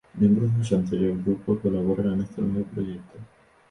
Miembros 0.15 0.57
de 0.57 0.63
su 0.63 0.73
anterior 0.73 1.15
grupo 1.23 1.59
colaboran 1.59 2.13
en 2.13 2.21
este 2.21 2.41
nuevo 2.41 2.65
proyecto. 2.69 3.19